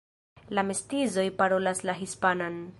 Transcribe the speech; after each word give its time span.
La 0.59 0.63
mestizoj 0.69 1.27
parolas 1.43 1.85
la 1.91 1.99
hispanan. 2.03 2.63